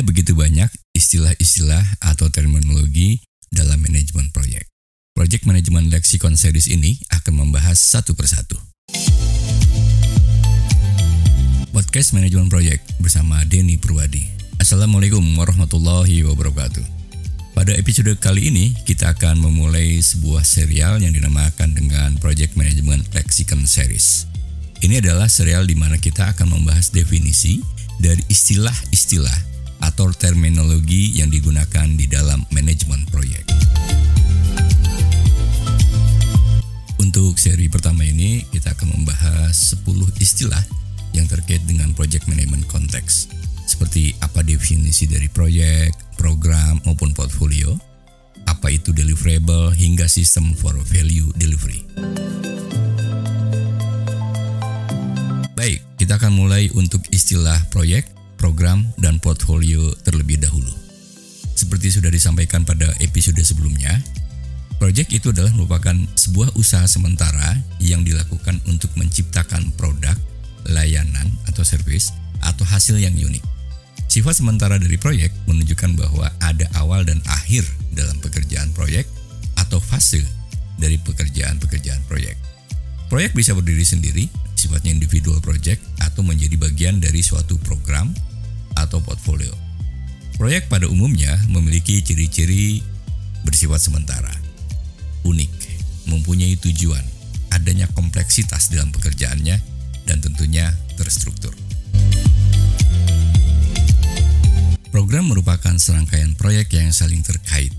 Ada 0.00 0.08
begitu 0.16 0.32
banyak 0.32 0.72
istilah-istilah 0.96 2.00
atau 2.00 2.32
terminologi 2.32 3.20
dalam 3.52 3.84
manajemen 3.84 4.32
proyek. 4.32 4.64
Project 5.12 5.44
Management 5.44 5.92
Lexicon 5.92 6.40
Series 6.40 6.72
ini 6.72 6.96
akan 7.12 7.44
membahas 7.44 7.76
satu 7.76 8.16
persatu. 8.16 8.56
Podcast 11.68 12.16
Manajemen 12.16 12.48
Proyek 12.48 12.80
bersama 12.96 13.44
Denny 13.44 13.76
Purwadi. 13.76 14.24
Assalamualaikum 14.56 15.20
warahmatullahi 15.36 16.24
wabarakatuh. 16.24 16.80
Pada 17.52 17.76
episode 17.76 18.16
kali 18.16 18.48
ini, 18.48 18.72
kita 18.88 19.12
akan 19.12 19.44
memulai 19.44 20.00
sebuah 20.00 20.48
serial 20.48 20.96
yang 21.04 21.12
dinamakan 21.12 21.76
dengan 21.76 22.16
Project 22.16 22.56
Management 22.56 23.12
Lexicon 23.12 23.68
Series. 23.68 24.24
Ini 24.80 25.04
adalah 25.04 25.28
serial 25.28 25.68
di 25.68 25.76
mana 25.76 26.00
kita 26.00 26.32
akan 26.32 26.56
membahas 26.56 26.88
definisi 26.88 27.60
dari 28.00 28.24
istilah-istilah 28.32 29.49
atau 30.00 30.16
terminologi 30.16 31.20
yang 31.20 31.28
digunakan 31.28 31.84
di 31.84 32.08
dalam 32.08 32.40
manajemen 32.56 33.04
proyek. 33.12 33.44
Untuk 36.96 37.36
seri 37.36 37.68
pertama 37.68 38.08
ini, 38.08 38.48
kita 38.48 38.72
akan 38.72 38.96
membahas 38.96 39.76
10 39.76 39.84
istilah 40.16 40.64
yang 41.12 41.28
terkait 41.28 41.60
dengan 41.68 41.92
project 41.92 42.32
management 42.32 42.64
konteks. 42.72 43.28
Seperti 43.68 44.16
apa 44.24 44.40
definisi 44.40 45.04
dari 45.04 45.28
proyek, 45.28 45.92
program, 46.16 46.80
maupun 46.88 47.12
portfolio, 47.12 47.76
apa 48.48 48.72
itu 48.72 48.96
deliverable, 48.96 49.76
hingga 49.76 50.08
sistem 50.08 50.56
for 50.56 50.80
value 50.80 51.28
delivery. 51.36 51.84
Baik, 55.52 55.84
kita 56.00 56.16
akan 56.16 56.32
mulai 56.32 56.72
untuk 56.72 57.04
istilah 57.12 57.60
proyek, 57.68 58.08
program, 58.40 58.88
dan 58.96 59.20
portfolio 59.20 59.92
terlebih 60.00 60.40
dahulu. 60.40 60.72
Seperti 61.52 61.92
sudah 61.92 62.08
disampaikan 62.08 62.64
pada 62.64 62.88
episode 63.04 63.36
sebelumnya, 63.44 64.00
proyek 64.80 65.12
itu 65.12 65.28
adalah 65.28 65.52
merupakan 65.52 65.92
sebuah 66.16 66.56
usaha 66.56 66.88
sementara 66.88 67.60
yang 67.76 68.00
dilakukan 68.00 68.56
untuk 68.64 68.88
menciptakan 68.96 69.68
produk, 69.76 70.16
layanan, 70.72 71.28
atau 71.52 71.60
service, 71.60 72.16
atau 72.40 72.64
hasil 72.64 72.96
yang 72.96 73.12
unik. 73.12 73.44
Sifat 74.08 74.40
sementara 74.40 74.80
dari 74.80 74.96
proyek 74.96 75.30
menunjukkan 75.46 76.00
bahwa 76.00 76.32
ada 76.40 76.66
awal 76.80 77.04
dan 77.04 77.20
akhir 77.28 77.62
dalam 77.92 78.18
pekerjaan 78.18 78.72
proyek 78.72 79.06
atau 79.60 79.78
fase 79.78 80.24
dari 80.80 80.96
pekerjaan-pekerjaan 80.98 82.00
proyek. 82.08 82.34
Proyek 83.06 83.36
bisa 83.36 83.52
berdiri 83.52 83.84
sendiri, 83.84 84.24
sifatnya 84.56 84.96
individual 84.96 85.38
project, 85.44 85.84
atau 86.02 86.24
menjadi 86.24 86.56
bagian 86.56 86.98
dari 86.98 87.20
suatu 87.20 87.60
program 87.62 88.10
atau 88.84 89.02
portfolio. 89.04 89.52
Proyek 90.40 90.72
pada 90.72 90.88
umumnya 90.88 91.36
memiliki 91.52 92.00
ciri-ciri 92.00 92.80
bersifat 93.44 93.80
sementara, 93.80 94.32
unik, 95.24 95.52
mempunyai 96.08 96.56
tujuan, 96.56 97.04
adanya 97.52 97.84
kompleksitas 97.92 98.72
dalam 98.72 98.88
pekerjaannya, 98.92 99.60
dan 100.08 100.18
tentunya 100.24 100.72
terstruktur. 100.96 101.52
Program 104.90 105.30
merupakan 105.30 105.76
serangkaian 105.78 106.34
proyek 106.34 106.74
yang 106.74 106.90
saling 106.90 107.22
terkait, 107.22 107.70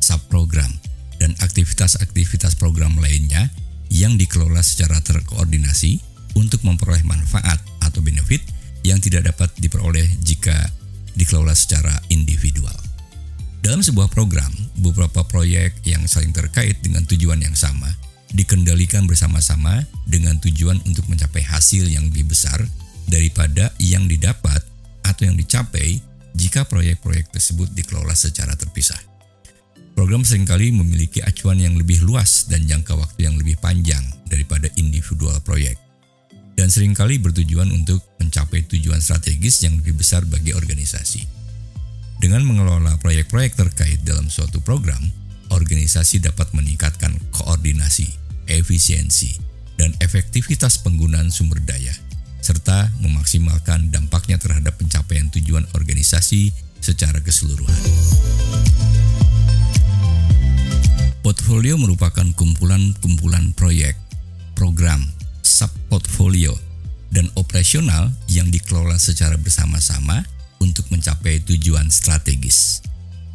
subprogram, 0.00 0.72
dan 1.20 1.36
aktivitas-aktivitas 1.44 2.56
program 2.56 2.96
lainnya 2.96 3.52
yang 3.92 4.16
dikelola 4.16 4.64
secara 4.64 5.04
terkoordinasi 5.04 6.00
untuk 6.38 6.64
memperoleh 6.64 7.04
manfaat 7.04 7.60
atau 7.84 8.00
benefit 8.00 8.40
yang 8.86 9.02
tidak 9.02 9.28
dapat 9.32 9.50
diperoleh 9.60 10.06
jika 10.24 10.54
dikelola 11.14 11.52
secara 11.52 11.92
individual. 12.08 12.76
Dalam 13.60 13.84
sebuah 13.84 14.08
program, 14.08 14.48
beberapa 14.80 15.20
proyek 15.28 15.84
yang 15.84 16.08
saling 16.08 16.32
terkait 16.32 16.80
dengan 16.80 17.04
tujuan 17.04 17.44
yang 17.44 17.52
sama 17.52 17.92
dikendalikan 18.30 19.04
bersama-sama 19.10 19.82
dengan 20.06 20.38
tujuan 20.38 20.78
untuk 20.86 21.04
mencapai 21.10 21.42
hasil 21.42 21.90
yang 21.90 22.06
lebih 22.08 22.30
besar 22.30 22.62
daripada 23.10 23.74
yang 23.82 24.06
didapat 24.06 24.62
atau 25.02 25.22
yang 25.26 25.36
dicapai 25.36 25.98
jika 26.32 26.62
proyek-proyek 26.64 27.34
tersebut 27.34 27.68
dikelola 27.74 28.14
secara 28.14 28.54
terpisah. 28.54 28.98
Program 29.98 30.22
sering 30.22 30.46
kali 30.46 30.70
memiliki 30.70 31.20
acuan 31.20 31.58
yang 31.58 31.74
lebih 31.74 32.00
luas 32.06 32.46
dan 32.46 32.64
jangka 32.64 32.96
waktu 32.96 33.26
yang 33.26 33.36
lebih 33.36 33.58
panjang 33.58 34.00
daripada 34.30 34.70
individual 34.78 35.36
proyek 35.42 35.89
dan 36.54 36.68
sering 36.68 36.92
kali 36.92 37.18
bertujuan 37.18 37.70
untuk 37.72 38.02
mencapai 38.22 38.66
tujuan 38.68 39.02
strategis 39.02 39.64
yang 39.64 39.78
lebih 39.80 39.98
besar 39.98 40.26
bagi 40.26 40.54
organisasi. 40.54 41.26
Dengan 42.20 42.44
mengelola 42.44 43.00
proyek-proyek 43.00 43.56
terkait 43.56 44.04
dalam 44.04 44.28
suatu 44.28 44.60
program, 44.60 45.00
organisasi 45.48 46.20
dapat 46.20 46.52
meningkatkan 46.52 47.16
koordinasi, 47.32 48.06
efisiensi, 48.44 49.40
dan 49.80 49.96
efektivitas 50.04 50.84
penggunaan 50.84 51.32
sumber 51.32 51.64
daya, 51.64 51.96
serta 52.44 52.92
memaksimalkan 53.00 53.88
dampaknya 53.88 54.36
terhadap 54.36 54.76
pencapaian 54.76 55.32
tujuan 55.32 55.64
organisasi 55.72 56.52
secara 56.80 57.24
keseluruhan. 57.24 57.80
Portfolio 61.20 61.76
merupakan 61.76 62.24
kumpulan-kumpulan 62.36 63.52
proyek, 63.52 63.96
program, 64.56 65.04
sub-portfolio, 65.60 66.56
dan 67.12 67.28
operasional 67.36 68.08
yang 68.32 68.48
dikelola 68.48 68.96
secara 68.96 69.36
bersama-sama 69.36 70.24
untuk 70.64 70.88
mencapai 70.88 71.44
tujuan 71.44 71.92
strategis. 71.92 72.80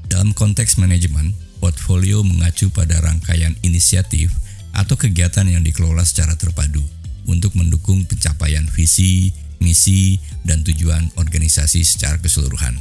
Dalam 0.09 0.33
konteks 0.33 0.81
manajemen, 0.81 1.37
portfolio 1.61 2.25
mengacu 2.25 2.73
pada 2.73 2.97
rangkaian 3.03 3.53
inisiatif 3.61 4.33
atau 4.73 4.97
kegiatan 4.97 5.45
yang 5.45 5.61
dikelola 5.61 6.01
secara 6.01 6.33
terpadu 6.33 6.81
untuk 7.29 7.53
mendukung 7.53 8.05
pencapaian 8.09 8.65
visi, 8.73 9.29
misi, 9.61 10.17
dan 10.45 10.65
tujuan 10.65 11.09
organisasi 11.17 11.81
secara 11.85 12.17
keseluruhan. 12.21 12.77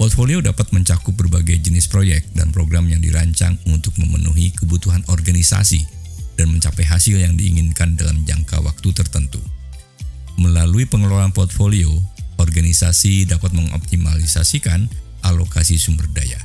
Portfolio 0.00 0.40
dapat 0.40 0.72
mencakup 0.72 1.12
berbagai 1.12 1.60
jenis 1.60 1.84
proyek 1.84 2.24
dan 2.32 2.48
program 2.56 2.88
yang 2.88 3.04
dirancang 3.04 3.60
untuk 3.68 3.92
memenuhi 4.00 4.48
kebutuhan 4.56 5.04
organisasi 5.12 5.99
dan 6.40 6.48
mencapai 6.48 6.88
hasil 6.88 7.20
yang 7.20 7.36
diinginkan 7.36 8.00
dalam 8.00 8.24
jangka 8.24 8.64
waktu 8.64 8.96
tertentu. 8.96 9.44
Melalui 10.40 10.88
pengelolaan 10.88 11.36
portfolio, 11.36 11.92
organisasi 12.40 13.28
dapat 13.28 13.52
mengoptimalisasikan 13.52 14.88
alokasi 15.20 15.76
sumber 15.76 16.08
daya, 16.16 16.40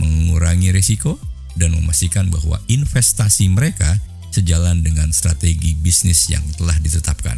mengurangi 0.00 0.72
risiko, 0.72 1.20
dan 1.60 1.76
memastikan 1.76 2.32
bahwa 2.32 2.56
investasi 2.72 3.52
mereka 3.52 4.00
sejalan 4.32 4.80
dengan 4.80 5.12
strategi 5.12 5.76
bisnis 5.76 6.32
yang 6.32 6.42
telah 6.56 6.80
ditetapkan. 6.80 7.36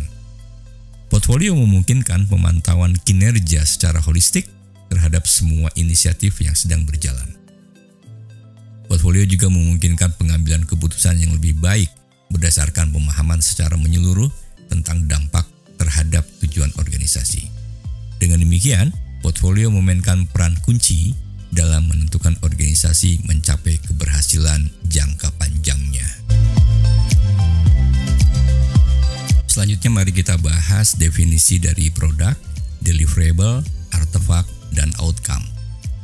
Portfolio 1.10 1.58
memungkinkan 1.58 2.30
pemantauan 2.30 2.94
kinerja 3.02 3.66
secara 3.66 3.98
holistik 3.98 4.46
terhadap 4.86 5.26
semua 5.26 5.74
inisiatif 5.74 6.38
yang 6.38 6.54
sedang 6.54 6.86
berjalan. 6.86 7.34
Portfolio 8.86 9.26
juga 9.26 9.50
memungkinkan 9.50 10.14
pengambilan 10.14 10.62
keputusan 10.62 11.18
yang 11.18 11.34
lebih 11.34 11.58
baik 11.58 11.90
berdasarkan 12.30 12.90
pemahaman 12.90 13.38
secara 13.40 13.78
menyeluruh 13.78 14.28
tentang 14.66 15.06
dampak 15.06 15.46
terhadap 15.78 16.26
tujuan 16.42 16.72
organisasi. 16.74 17.46
Dengan 18.16 18.42
demikian, 18.42 18.90
portfolio 19.20 19.68
memainkan 19.68 20.26
peran 20.30 20.56
kunci 20.64 21.12
dalam 21.52 21.86
menentukan 21.86 22.34
organisasi 22.42 23.24
mencapai 23.28 23.78
keberhasilan 23.84 24.66
jangka 24.88 25.30
panjangnya. 25.38 26.04
Selanjutnya 29.46 29.88
mari 29.88 30.12
kita 30.12 30.36
bahas 30.36 31.00
definisi 31.00 31.56
dari 31.56 31.88
produk, 31.88 32.36
deliverable, 32.84 33.64
artefak, 33.96 34.44
dan 34.76 34.92
outcome. 35.00 35.44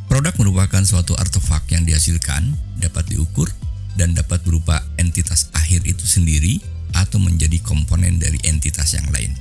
Produk 0.09 0.33
merupakan 0.41 0.81
suatu 0.85 1.13
artefak 1.17 1.69
yang 1.69 1.85
dihasilkan, 1.85 2.57
dapat 2.81 3.13
diukur, 3.13 3.53
dan 3.99 4.17
dapat 4.17 4.41
berupa 4.45 4.81
entitas 4.97 5.53
akhir 5.57 5.85
itu 5.85 6.05
sendiri 6.05 6.61
atau 6.93 7.21
menjadi 7.21 7.61
komponen 7.65 8.21
dari 8.21 8.39
entitas 8.45 8.97
yang 8.97 9.09
lain. 9.13 9.33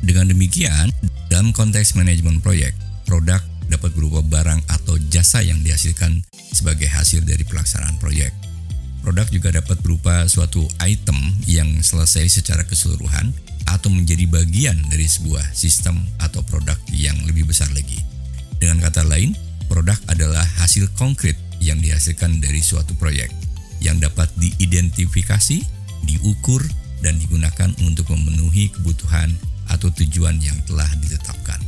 Dengan 0.00 0.30
demikian, 0.30 0.90
dalam 1.28 1.52
konteks 1.52 1.98
manajemen 1.98 2.40
proyek, 2.40 2.72
produk 3.04 3.42
dapat 3.70 3.90
berupa 3.94 4.22
barang 4.22 4.66
atau 4.66 4.98
jasa 5.10 5.42
yang 5.44 5.60
dihasilkan 5.62 6.22
sebagai 6.50 6.90
hasil 6.90 7.22
dari 7.22 7.46
pelaksanaan 7.46 7.98
proyek. 8.02 8.34
Produk 9.00 9.26
juga 9.32 9.54
dapat 9.54 9.80
berupa 9.80 10.28
suatu 10.28 10.66
item 10.84 11.16
yang 11.48 11.80
selesai 11.80 12.42
secara 12.42 12.66
keseluruhan 12.68 13.32
atau 13.70 13.88
menjadi 13.88 14.28
bagian 14.28 14.76
dari 14.90 15.06
sebuah 15.06 15.54
sistem 15.56 16.02
atau 16.20 16.42
produk 16.44 16.76
yang 16.92 17.16
lebih 17.24 17.48
besar 17.48 17.70
lagi. 17.72 17.96
Dengan 18.60 18.82
kata 18.82 19.08
lain, 19.08 19.32
Produk 19.70 19.94
adalah 20.10 20.42
hasil 20.58 20.90
konkret 20.98 21.38
yang 21.62 21.78
dihasilkan 21.78 22.42
dari 22.42 22.58
suatu 22.58 22.98
proyek 22.98 23.30
yang 23.80 23.98
dapat 23.98 24.28
diidentifikasi, 24.36 25.64
diukur, 26.04 26.62
dan 27.00 27.16
digunakan 27.16 27.72
untuk 27.84 28.12
memenuhi 28.12 28.68
kebutuhan 28.72 29.32
atau 29.72 29.88
tujuan 29.92 30.36
yang 30.40 30.56
telah 30.68 30.88
ditetapkan. 31.00 31.60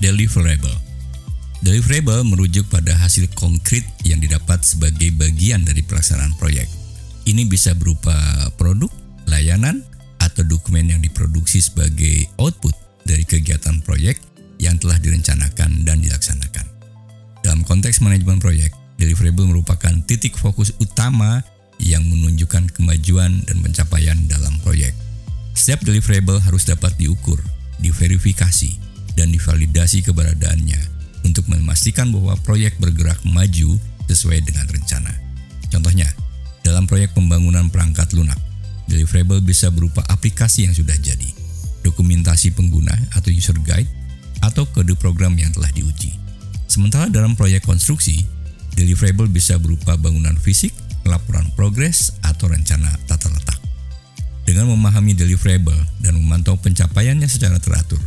Deliverable 0.00 0.90
Deliverable 1.60 2.24
merujuk 2.24 2.72
pada 2.72 2.96
hasil 2.96 3.28
konkret 3.36 3.84
yang 4.00 4.16
didapat 4.16 4.64
sebagai 4.64 5.12
bagian 5.12 5.60
dari 5.60 5.84
pelaksanaan 5.84 6.32
proyek. 6.40 6.64
Ini 7.28 7.44
bisa 7.44 7.76
berupa 7.76 8.16
produk, 8.56 8.88
layanan, 9.28 9.84
atau 10.24 10.40
dokumen 10.40 10.88
yang 10.88 11.04
diproduksi 11.04 11.60
sebagai 11.60 12.32
output 12.40 12.72
dari 13.04 13.28
kegiatan 13.28 13.84
proyek 13.84 14.16
yang 14.56 14.80
telah 14.80 14.96
direncanakan 14.96 15.84
dan 15.84 16.00
dilaksanakan. 16.00 16.64
Dalam 17.44 17.60
konteks 17.64 18.00
manajemen 18.00 18.40
proyek, 18.40 18.72
deliverable 19.00 19.48
merupakan 19.48 19.96
titik 20.04 20.36
fokus 20.36 20.76
utama 20.76 21.40
yang 21.80 22.04
menunjukkan 22.04 22.76
kemajuan 22.76 23.40
dan 23.48 23.56
pencapaian 23.64 24.20
dalam 24.28 24.52
proyek. 24.60 24.92
Setiap 25.56 25.80
deliverable 25.88 26.36
harus 26.44 26.68
dapat 26.68 26.92
diukur, 27.00 27.40
diverifikasi, 27.80 28.76
dan 29.16 29.32
divalidasi 29.32 30.04
keberadaannya 30.04 30.80
untuk 31.24 31.48
memastikan 31.48 32.12
bahwa 32.12 32.36
proyek 32.44 32.76
bergerak 32.76 33.18
maju 33.24 33.80
sesuai 34.06 34.44
dengan 34.44 34.68
rencana. 34.68 35.12
Contohnya, 35.72 36.08
dalam 36.60 36.84
proyek 36.84 37.16
pembangunan 37.16 37.72
perangkat 37.72 38.12
lunak, 38.12 38.36
deliverable 38.84 39.40
bisa 39.40 39.72
berupa 39.72 40.04
aplikasi 40.12 40.68
yang 40.68 40.74
sudah 40.76 40.96
jadi, 41.00 41.30
dokumentasi 41.80 42.52
pengguna 42.52 42.92
atau 43.16 43.32
user 43.32 43.56
guide, 43.64 43.88
atau 44.40 44.64
kode 44.68 44.96
program 44.96 45.36
yang 45.36 45.52
telah 45.52 45.68
diuji. 45.72 46.16
Sementara 46.70 47.08
dalam 47.12 47.36
proyek 47.36 47.66
konstruksi, 47.66 48.24
deliverable 48.80 49.28
bisa 49.28 49.60
berupa 49.60 50.00
bangunan 50.00 50.32
fisik, 50.40 50.72
laporan 51.04 51.44
progres, 51.52 52.16
atau 52.24 52.48
rencana 52.48 52.88
tata 53.04 53.28
letak. 53.28 53.60
Dengan 54.48 54.72
memahami 54.72 55.12
deliverable 55.12 55.76
dan 56.00 56.16
memantau 56.16 56.56
pencapaiannya 56.56 57.28
secara 57.28 57.60
teratur, 57.60 58.00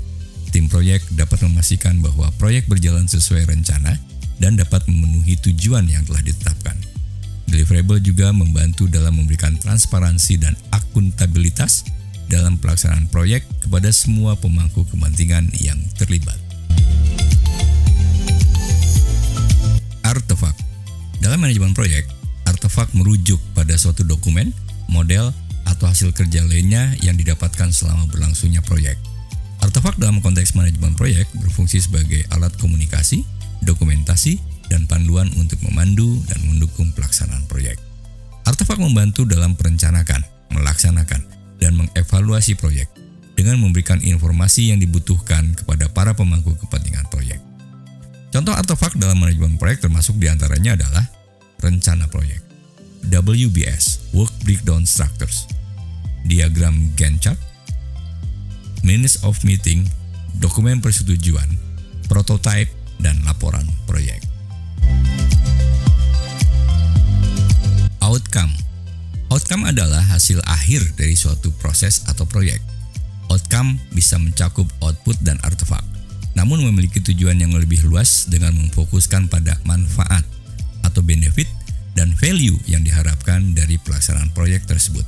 tim 0.50 0.66
proyek 0.66 1.06
dapat 1.14 1.46
memastikan 1.46 2.02
bahwa 2.02 2.34
proyek 2.42 2.66
berjalan 2.66 3.06
sesuai 3.06 3.46
rencana 3.46 4.02
dan 4.42 4.58
dapat 4.58 4.82
memenuhi 4.90 5.38
tujuan 5.38 5.86
yang 5.86 6.02
telah 6.10 6.26
ditetapkan. 6.26 6.76
Deliverable 7.46 8.02
juga 8.02 8.34
membantu 8.34 8.90
dalam 8.90 9.14
memberikan 9.14 9.54
transparansi 9.62 10.42
dan 10.42 10.58
akuntabilitas 10.74 11.86
dalam 12.26 12.58
pelaksanaan 12.58 13.14
proyek 13.14 13.46
kepada 13.62 13.94
semua 13.94 14.34
pemangku 14.34 14.90
kepentingan 14.90 15.54
yang 15.62 15.78
terlibat. 16.02 16.36
Dalam 21.24 21.40
manajemen 21.40 21.72
proyek, 21.72 22.04
artefak 22.44 22.92
merujuk 22.92 23.40
pada 23.56 23.80
suatu 23.80 24.04
dokumen, 24.04 24.52
model, 24.92 25.32
atau 25.64 25.88
hasil 25.88 26.12
kerja 26.12 26.44
lainnya 26.44 26.92
yang 27.00 27.16
didapatkan 27.16 27.72
selama 27.72 28.12
berlangsungnya 28.12 28.60
proyek. 28.60 29.00
Artefak 29.64 29.96
dalam 29.96 30.20
konteks 30.20 30.52
manajemen 30.52 31.00
proyek 31.00 31.32
berfungsi 31.40 31.80
sebagai 31.80 32.28
alat 32.36 32.52
komunikasi, 32.60 33.24
dokumentasi, 33.64 34.36
dan 34.68 34.84
panduan 34.84 35.32
untuk 35.40 35.64
memandu 35.64 36.20
dan 36.28 36.44
mendukung 36.44 36.92
pelaksanaan 36.92 37.48
proyek. 37.48 37.80
Artefak 38.44 38.76
membantu 38.84 39.24
dalam 39.24 39.56
perencanaan, 39.56 40.28
melaksanakan, 40.52 41.24
dan 41.58 41.72
mengevaluasi 41.80 42.60
proyek 42.60 42.92
dengan 43.34 43.58
memberikan 43.64 44.04
informasi 44.04 44.76
yang 44.76 44.84
dibutuhkan 44.84 45.58
kepada 45.58 45.90
para 45.90 46.14
pemangku 46.14 46.54
kepentingan. 46.68 46.93
Contoh 48.34 48.58
artefak 48.58 48.98
dalam 48.98 49.22
manajemen 49.22 49.62
proyek 49.62 49.86
termasuk 49.86 50.18
di 50.18 50.26
antaranya 50.26 50.74
adalah 50.74 51.06
rencana 51.62 52.10
proyek, 52.10 52.42
WBS 53.14 54.10
(Work 54.10 54.34
Breakdown 54.42 54.90
Structures), 54.90 55.46
diagram 56.26 56.90
Gantt 56.98 57.22
chart, 57.22 57.38
minutes 58.82 59.22
of 59.22 59.38
meeting, 59.46 59.86
dokumen 60.42 60.82
persetujuan, 60.82 61.46
prototype, 62.10 62.74
dan 62.98 63.22
laporan 63.22 63.70
proyek. 63.86 64.18
Outcome. 68.02 68.58
Outcome 69.30 69.70
adalah 69.70 70.02
hasil 70.10 70.42
akhir 70.50 70.98
dari 70.98 71.14
suatu 71.14 71.54
proses 71.62 72.02
atau 72.10 72.26
proyek. 72.26 72.66
Outcome 73.30 73.78
bisa 73.94 74.18
mencakup 74.18 74.66
output 74.82 75.22
dan 75.22 75.38
artefak, 75.46 75.86
namun 76.34 76.66
memiliki 76.66 77.02
tujuan 77.02 77.38
yang 77.38 77.54
lebih 77.54 77.86
luas 77.86 78.30
dengan 78.30 78.58
memfokuskan 78.58 79.30
pada 79.30 79.58
manfaat 79.66 80.26
atau 80.86 81.02
benefit 81.06 81.46
dan 81.94 82.14
value 82.18 82.58
yang 82.66 82.82
diharapkan 82.82 83.54
dari 83.54 83.78
pelaksanaan 83.82 84.34
proyek 84.34 84.66
tersebut. 84.66 85.06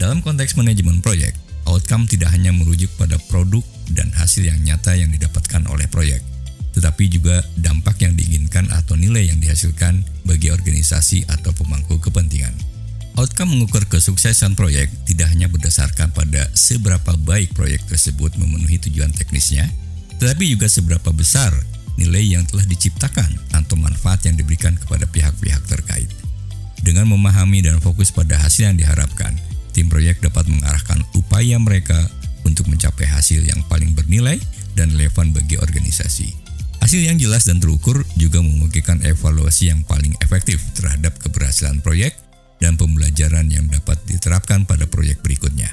Dalam 0.00 0.24
konteks 0.24 0.56
manajemen 0.56 1.04
proyek, 1.04 1.36
outcome 1.68 2.08
tidak 2.08 2.32
hanya 2.32 2.56
merujuk 2.56 2.88
pada 2.96 3.20
produk 3.28 3.60
dan 3.92 4.08
hasil 4.16 4.48
yang 4.48 4.56
nyata 4.64 4.96
yang 4.96 5.12
didapatkan 5.12 5.60
oleh 5.68 5.84
proyek, 5.92 6.24
tetapi 6.72 7.12
juga 7.12 7.44
dampak 7.60 8.00
yang 8.00 8.16
diinginkan 8.16 8.72
atau 8.72 8.96
nilai 8.96 9.28
yang 9.28 9.36
dihasilkan 9.36 10.00
bagi 10.24 10.48
organisasi 10.48 11.28
atau 11.28 11.52
pemangku 11.52 12.00
kepentingan. 12.00 12.52
Outcome 13.20 13.52
mengukur 13.52 13.84
kesuksesan 13.84 14.56
proyek 14.56 14.88
tidak 15.04 15.28
hanya 15.28 15.52
berdasarkan 15.52 16.14
pada 16.16 16.48
seberapa 16.56 17.20
baik 17.20 17.52
proyek 17.52 17.84
tersebut 17.84 18.32
memenuhi 18.40 18.80
tujuan 18.80 19.12
teknisnya, 19.12 19.68
tetapi 20.20 20.44
juga 20.52 20.68
seberapa 20.68 21.10
besar 21.16 21.50
nilai 21.96 22.36
yang 22.36 22.44
telah 22.44 22.64
diciptakan 22.68 23.56
atau 23.56 23.74
manfaat 23.80 24.24
yang 24.28 24.36
diberikan 24.36 24.76
kepada 24.76 25.08
pihak-pihak 25.08 25.64
terkait. 25.66 26.08
Dengan 26.80 27.08
memahami 27.12 27.60
dan 27.60 27.76
fokus 27.80 28.08
pada 28.08 28.40
hasil 28.40 28.72
yang 28.72 28.76
diharapkan, 28.76 29.36
tim 29.72 29.88
proyek 29.88 30.20
dapat 30.24 30.48
mengarahkan 30.48 31.00
upaya 31.12 31.60
mereka 31.60 31.96
untuk 32.44 32.68
mencapai 32.72 33.04
hasil 33.04 33.44
yang 33.44 33.60
paling 33.68 33.92
bernilai 33.92 34.40
dan 34.76 34.92
relevan 34.96 35.32
bagi 35.36 35.60
organisasi. 35.60 36.32
Hasil 36.80 37.04
yang 37.04 37.20
jelas 37.20 37.44
dan 37.44 37.60
terukur 37.60 38.00
juga 38.16 38.40
memungkinkan 38.40 39.04
evaluasi 39.04 39.68
yang 39.68 39.84
paling 39.84 40.16
efektif 40.24 40.64
terhadap 40.72 41.12
keberhasilan 41.20 41.84
proyek 41.84 42.16
dan 42.56 42.80
pembelajaran 42.80 43.52
yang 43.52 43.68
dapat 43.68 44.00
diterapkan 44.08 44.64
pada 44.64 44.88
proyek 44.88 45.20
berikutnya. 45.20 45.68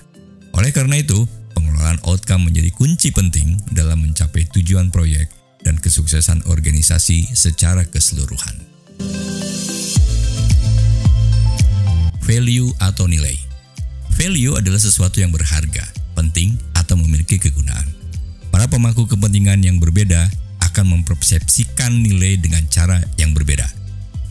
Oleh 0.51 0.75
karena 0.75 0.99
itu, 0.99 1.23
pengelolaan 1.57 1.97
outcome 2.05 2.53
menjadi 2.53 2.69
kunci 2.77 3.09
penting 3.09 3.57
dalam 3.73 4.05
mencapai 4.05 4.45
tujuan 4.53 4.93
proyek 4.93 5.33
dan 5.65 5.81
kesuksesan 5.81 6.45
organisasi 6.45 7.33
secara 7.33 7.81
keseluruhan. 7.89 8.53
Value 12.21 12.69
atau 12.77 13.09
nilai 13.09 13.47
Value 14.17 14.57
adalah 14.57 14.81
sesuatu 14.81 15.21
yang 15.21 15.29
berharga, 15.29 15.85
penting, 16.17 16.57
atau 16.73 16.97
memiliki 16.97 17.37
kegunaan. 17.37 17.85
Para 18.49 18.65
pemangku 18.65 19.05
kepentingan 19.05 19.61
yang 19.61 19.77
berbeda 19.77 20.25
akan 20.65 20.89
mempersepsikan 20.89 22.01
nilai 22.01 22.41
dengan 22.41 22.65
cara 22.65 22.97
yang 23.21 23.37
berbeda. 23.37 23.69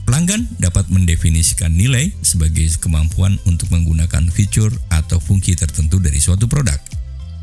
Pelanggan 0.02 0.50
dapat 0.59 0.90
mendefinisikan 0.90 1.71
nilai 1.71 2.11
sebagai 2.18 2.66
kemampuan 2.83 3.38
untuk 3.47 3.71
menggunakan 3.71 4.26
fitur 4.35 4.75
atau 4.90 5.23
fungsi 5.23 5.54
tertentu 5.54 6.02
dari 6.02 6.18
suatu 6.18 6.50
produk. 6.50 6.96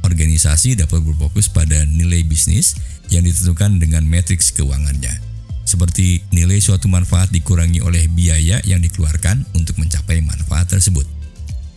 Organisasi 0.03 0.75
dapat 0.75 0.99
berfokus 0.99 1.47
pada 1.47 1.87
nilai 1.87 2.27
bisnis 2.27 2.75
yang 3.07 3.23
ditentukan 3.23 3.79
dengan 3.79 4.03
matriks 4.03 4.51
keuangannya, 4.51 5.15
seperti 5.63 6.21
nilai 6.35 6.59
suatu 6.59 6.91
manfaat 6.91 7.31
dikurangi 7.31 7.79
oleh 7.79 8.11
biaya 8.11 8.59
yang 8.67 8.83
dikeluarkan 8.83 9.47
untuk 9.55 9.79
mencapai 9.79 10.19
manfaat 10.19 10.69
tersebut. 10.69 11.07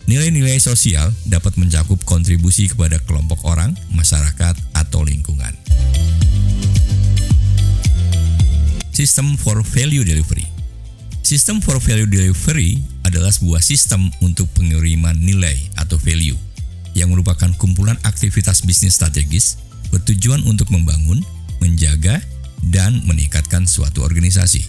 Nilai-nilai 0.07 0.55
sosial 0.63 1.11
dapat 1.27 1.59
mencakup 1.59 1.99
kontribusi 2.07 2.71
kepada 2.71 2.95
kelompok 3.03 3.43
orang, 3.43 3.75
masyarakat, 3.91 4.55
atau 4.71 5.03
lingkungan. 5.03 5.51
Sistem 8.95 9.37
for 9.37 9.61
Value 9.61 10.01
Delivery 10.01 10.47
Sistem 11.21 11.61
for 11.61 11.77
Value 11.77 12.09
Delivery 12.09 12.81
adalah 13.05 13.29
sebuah 13.29 13.61
sistem 13.61 14.09
untuk 14.25 14.49
pengiriman 14.57 15.13
nilai 15.13 15.59
atau 15.77 16.01
value 16.01 16.46
yang 16.97 17.13
merupakan 17.13 17.53
kumpulan 17.61 18.01
aktivitas 18.01 18.65
bisnis 18.65 18.97
strategis 18.97 19.61
bertujuan 19.93 20.41
untuk 20.49 20.73
membangun, 20.73 21.21
menjaga, 21.61 22.17
dan 22.73 23.05
meningkatkan 23.05 23.69
suatu 23.69 24.01
organisasi. 24.01 24.65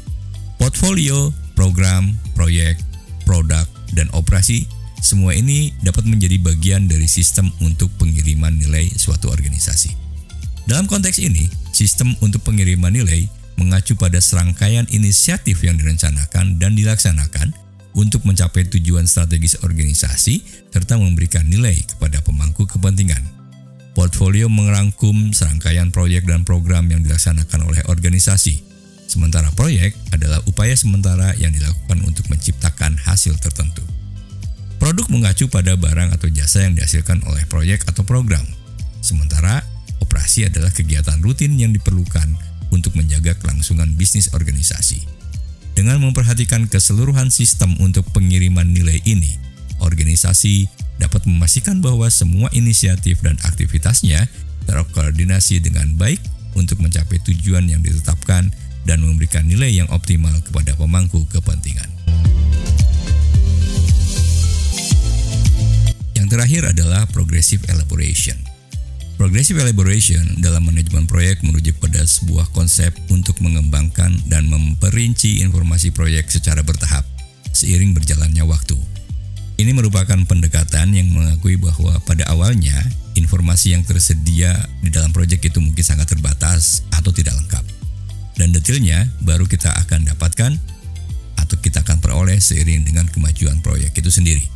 Portfolio, 0.61 1.33
program, 1.57 2.13
proyek, 2.37 2.77
produk, 3.25 3.65
dan 3.97 4.13
operasi 4.13 4.69
semua 5.01 5.33
ini 5.33 5.73
dapat 5.81 6.05
menjadi 6.05 6.37
bagian 6.43 6.91
dari 6.91 7.07
sistem 7.07 7.49
untuk 7.63 7.89
pengiriman 7.97 8.53
nilai 8.53 8.91
suatu 8.99 9.31
organisasi. 9.31 9.95
Dalam 10.69 10.85
konteks 10.85 11.23
ini, 11.23 11.49
sistem 11.73 12.13
untuk 12.21 12.45
pengiriman 12.45 12.93
nilai 12.93 13.25
mengacu 13.57 13.97
pada 13.99 14.21
serangkaian 14.23 14.87
inisiatif 14.93 15.65
yang 15.65 15.81
direncanakan 15.81 16.61
dan 16.61 16.77
dilaksanakan 16.77 17.57
untuk 17.99 18.23
mencapai 18.23 18.71
tujuan 18.71 19.11
strategis 19.11 19.59
organisasi 19.67 20.47
serta 20.71 20.95
memberikan 20.95 21.43
nilai 21.51 21.75
kepada 21.83 22.23
pemangku 22.23 22.63
kepentingan. 22.71 23.21
Portfolio 23.99 24.47
merangkum 24.47 25.35
serangkaian 25.35 25.91
proyek 25.91 26.23
dan 26.23 26.47
program 26.47 26.87
yang 26.87 27.03
dilaksanakan 27.03 27.67
oleh 27.67 27.83
organisasi. 27.91 28.63
Sementara 29.11 29.51
proyek 29.51 29.99
adalah 30.15 30.39
upaya 30.47 30.79
sementara 30.79 31.35
yang 31.35 31.51
dilakukan 31.51 32.07
untuk 32.07 32.31
menciptakan 32.31 32.95
hasil 32.95 33.35
tertentu. 33.43 33.83
Produk 34.79 35.11
mengacu 35.11 35.51
pada 35.51 35.75
barang 35.75 36.15
atau 36.15 36.31
jasa 36.31 36.63
yang 36.63 36.79
dihasilkan 36.79 37.27
oleh 37.27 37.43
proyek 37.51 37.83
atau 37.91 38.07
program. 38.07 38.47
Sementara 39.03 39.67
operasi 39.99 40.47
adalah 40.47 40.71
kegiatan 40.71 41.19
rutin 41.19 41.59
yang 41.59 41.75
diperlukan 41.75 42.39
untuk 42.71 42.95
menjaga 42.95 43.35
kelangsungan 43.43 43.91
bisnis 43.99 44.31
organisasi. 44.31 45.18
Dengan 45.79 46.03
memperhatikan 46.03 46.67
keseluruhan 46.67 47.31
sistem 47.31 47.79
untuk 47.79 48.11
pengiriman 48.11 48.67
nilai 48.67 48.99
ini, 49.07 49.39
organisasi 49.79 50.67
dapat 50.99 51.23
memastikan 51.23 51.79
bahwa 51.79 52.11
semua 52.11 52.51
inisiatif 52.51 53.23
dan 53.23 53.39
aktivitasnya 53.47 54.27
terkoordinasi 54.67 55.63
dengan 55.63 55.95
baik 55.95 56.19
untuk 56.59 56.83
mencapai 56.83 57.23
tujuan 57.23 57.71
yang 57.71 57.79
ditetapkan 57.79 58.51
dan 58.91 58.99
memberikan 59.07 59.47
nilai 59.47 59.71
yang 59.71 59.87
optimal 59.95 60.35
kepada 60.43 60.75
pemangku 60.75 61.23
kepentingan. 61.31 61.87
Yang 66.19 66.27
terakhir 66.27 66.75
adalah 66.75 67.07
progressive 67.07 67.63
elaboration. 67.71 68.48
Progressive 69.19 69.59
elaboration 69.59 70.23
dalam 70.39 70.71
manajemen 70.71 71.03
proyek 71.11 71.43
merujuk 71.43 71.83
pada 71.83 72.07
sebuah 72.07 72.55
konsep 72.55 72.95
untuk 73.11 73.43
mengembangkan 73.43 74.15
dan 74.31 74.47
memperinci 74.47 75.43
informasi 75.43 75.91
proyek 75.91 76.31
secara 76.31 76.63
bertahap 76.63 77.03
seiring 77.51 77.99
berjalannya 77.99 78.47
waktu. 78.47 78.79
Ini 79.59 79.75
merupakan 79.75 80.15
pendekatan 80.23 80.95
yang 80.95 81.11
mengakui 81.11 81.59
bahwa 81.59 81.99
pada 82.07 82.31
awalnya 82.31 82.79
informasi 83.19 83.75
yang 83.75 83.83
tersedia 83.83 84.55
di 84.87 84.95
dalam 84.95 85.11
proyek 85.11 85.51
itu 85.51 85.59
mungkin 85.59 85.83
sangat 85.83 86.15
terbatas 86.15 86.87
atau 86.95 87.11
tidak 87.11 87.35
lengkap. 87.43 87.67
Dan 88.39 88.55
detailnya 88.55 89.03
baru 89.27 89.51
kita 89.51 89.75
akan 89.83 90.15
dapatkan 90.15 90.55
atau 91.43 91.59
kita 91.59 91.83
akan 91.83 91.99
peroleh 91.99 92.39
seiring 92.39 92.87
dengan 92.87 93.11
kemajuan 93.11 93.59
proyek 93.67 93.99
itu 93.99 94.15
sendiri. 94.15 94.47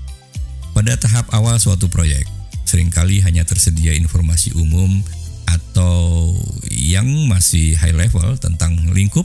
Pada 0.70 0.94
tahap 0.94 1.34
awal 1.34 1.58
suatu 1.58 1.90
proyek, 1.90 2.30
sering 2.64 2.88
kali 2.88 3.20
hanya 3.22 3.44
tersedia 3.44 3.92
informasi 3.94 4.54
umum 4.56 5.02
atau 5.48 6.32
yang 6.70 7.06
masih 7.28 7.76
high 7.76 7.94
level 7.94 8.36
tentang 8.40 8.76
lingkup, 8.92 9.24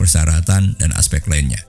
persyaratan, 0.00 0.76
dan 0.80 0.90
aspek 0.96 1.24
lainnya. 1.28 1.60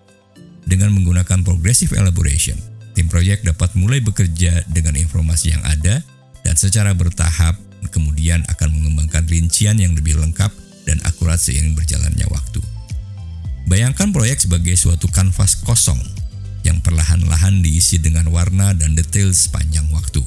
Dengan 0.68 0.92
menggunakan 0.92 1.48
progressive 1.48 1.96
elaboration, 1.96 2.60
tim 2.92 3.08
proyek 3.08 3.44
dapat 3.48 3.72
mulai 3.80 4.04
bekerja 4.04 4.68
dengan 4.68 5.00
informasi 5.00 5.56
yang 5.56 5.64
ada 5.64 6.04
dan 6.44 6.56
secara 6.60 6.92
bertahap 6.92 7.56
kemudian 7.92 8.44
akan 8.52 8.74
mengembangkan 8.76 9.24
rincian 9.30 9.80
yang 9.80 9.96
lebih 9.96 10.20
lengkap 10.20 10.52
dan 10.84 11.00
akurat 11.08 11.40
seiring 11.40 11.76
berjalannya 11.76 12.28
waktu. 12.32 12.60
Bayangkan 13.68 14.16
proyek 14.16 14.44
sebagai 14.48 14.76
suatu 14.80 15.12
kanvas 15.12 15.60
kosong 15.60 16.00
yang 16.64 16.80
perlahan-lahan 16.80 17.60
diisi 17.64 18.00
dengan 18.00 18.28
warna 18.32 18.72
dan 18.76 18.96
detail 18.96 19.32
sepanjang 19.32 19.88
waktu. 19.92 20.24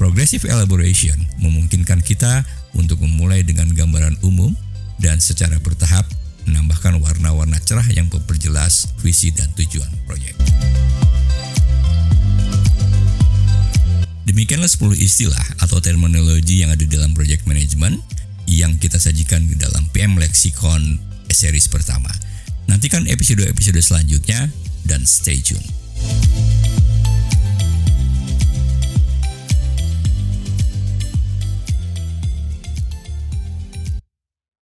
Progressive 0.00 0.48
elaboration 0.48 1.12
memungkinkan 1.44 2.00
kita 2.00 2.40
untuk 2.72 3.04
memulai 3.04 3.44
dengan 3.44 3.68
gambaran 3.68 4.16
umum 4.24 4.48
dan 4.96 5.20
secara 5.20 5.60
bertahap 5.60 6.08
menambahkan 6.48 6.96
warna-warna 7.04 7.60
cerah 7.60 7.84
yang 7.92 8.08
memperjelas 8.08 8.96
visi 9.04 9.28
dan 9.28 9.52
tujuan 9.60 9.92
proyek. 10.08 10.32
Demikianlah 14.24 14.72
10 14.72 15.04
istilah 15.04 15.44
atau 15.60 15.84
terminologi 15.84 16.64
yang 16.64 16.72
ada 16.72 16.88
dalam 16.88 17.12
project 17.12 17.44
management 17.44 18.00
yang 18.48 18.80
kita 18.80 18.96
sajikan 18.96 19.44
di 19.44 19.60
dalam 19.60 19.84
PM 19.92 20.16
Lexicon 20.16 20.96
series 21.28 21.68
pertama. 21.68 22.08
Nantikan 22.72 23.04
episode-episode 23.04 23.84
selanjutnya 23.84 24.48
dan 24.88 25.04
stay 25.04 25.44
tune. 25.44 25.60